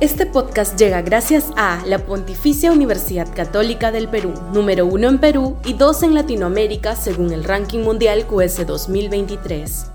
[0.00, 5.58] Este podcast llega gracias a la Pontificia Universidad Católica del Perú, número uno en Perú
[5.62, 9.92] y dos en Latinoamérica según el ranking mundial QS 2023.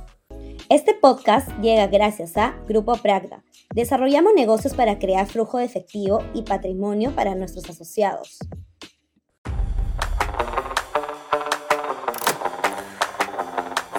[0.69, 3.43] Este podcast llega gracias a Grupo Pragda.
[3.73, 8.37] Desarrollamos negocios para crear flujo de efectivo y patrimonio para nuestros asociados.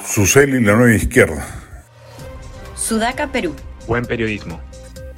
[0.05, 1.45] Susel y la nueva izquierda.
[2.77, 3.57] Sudaca, Perú.
[3.89, 4.61] Buen periodismo.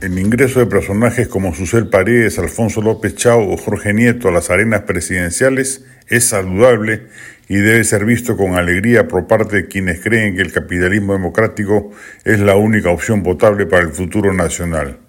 [0.01, 4.49] El ingreso de personajes como Susel Paredes, Alfonso López Chao o Jorge Nieto a las
[4.49, 7.09] arenas presidenciales es saludable
[7.49, 11.91] y debe ser visto con alegría por parte de quienes creen que el capitalismo democrático
[12.25, 15.01] es la única opción potable para el futuro nacional.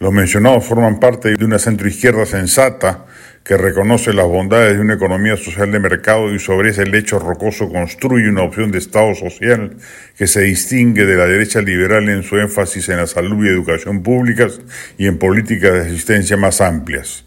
[0.00, 3.06] Los mencionados forman parte de una centroizquierda sensata
[3.44, 7.68] que reconoce las bondades de una economía social de mercado y sobre ese lecho rocoso
[7.68, 9.76] construye una opción de Estado social
[10.16, 14.02] que se distingue de la derecha liberal en su énfasis en la salud y educación
[14.02, 14.60] públicas
[14.98, 17.24] y en políticas de asistencia más amplias.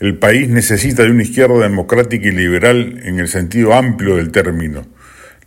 [0.00, 4.86] El país necesita de una izquierda democrática y liberal en el sentido amplio del término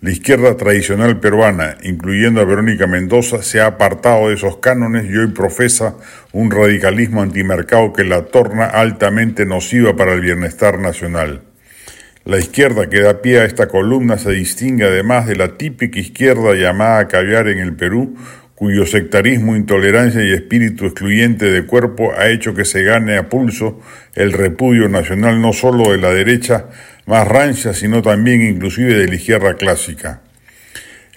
[0.06, 5.18] la izquierda tradicional peruana, incluyendo a Verónica Mendoza, se ha apartado de esos cánones y
[5.18, 5.96] hoy profesa
[6.32, 11.42] un radicalismo antimercado que la torna altamente nociva para el bienestar nacional.
[12.24, 16.54] La izquierda que da pie a esta columna se distingue además de la típica izquierda
[16.54, 18.16] llamada caviar en el Perú,
[18.56, 23.82] cuyo sectarismo, intolerancia y espíritu excluyente de cuerpo ha hecho que se gane a pulso
[24.16, 26.68] el repudio nacional no solo de la derecha
[27.06, 30.22] más rancha, sino también inclusive de la izquierda clásica.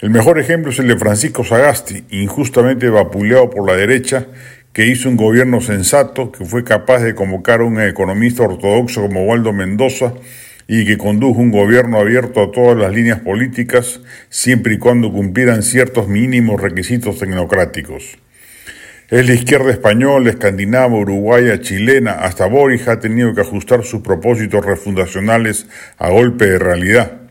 [0.00, 4.26] El mejor ejemplo es el de Francisco Sagasti, injustamente vapuleado por la derecha,
[4.72, 9.24] que hizo un gobierno sensato, que fue capaz de convocar a un economista ortodoxo como
[9.24, 10.12] Waldo Mendoza,
[10.70, 15.62] y que condujo un gobierno abierto a todas las líneas políticas, siempre y cuando cumplieran
[15.62, 18.18] ciertos mínimos requisitos tecnocráticos.
[19.08, 24.62] Es la izquierda española, escandinava, uruguaya, chilena, hasta Boris ha tenido que ajustar sus propósitos
[24.62, 27.22] refundacionales a golpe de realidad.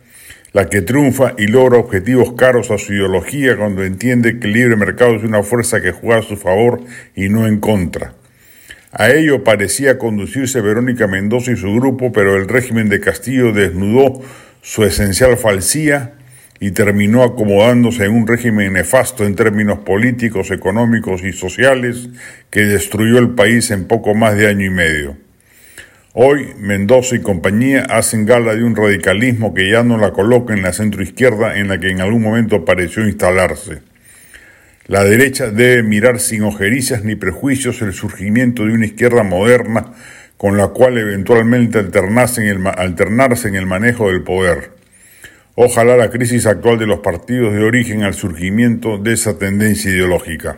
[0.53, 4.76] La que triunfa y logra objetivos caros a su ideología cuando entiende que el libre
[4.76, 6.81] mercado es una fuerza que juega a su favor
[7.16, 8.16] y no en contra.
[8.92, 14.22] A ello parecía conducirse Verónica Mendoza y su grupo, pero el régimen de Castillo desnudó
[14.62, 16.14] su esencial falsía
[16.59, 22.09] y terminó acomodándose en un régimen nefasto en términos políticos, económicos y sociales
[22.50, 25.18] que destruyó el país en poco más de año y medio.
[26.14, 30.64] Hoy Mendoza y compañía hacen gala de un radicalismo que ya no la coloca en
[30.64, 33.81] la centroizquierda en la que en algún momento pareció instalarse.
[34.88, 39.94] La derecha debe mirar sin ojerizas ni prejuicios el surgimiento de una izquierda moderna
[40.38, 44.72] con la cual eventualmente alternarse en el, alternarse en el manejo del poder.
[45.56, 50.58] Ojalá la crisis actual de los partidos de origen al surgimiento de esa tendencia ideológica.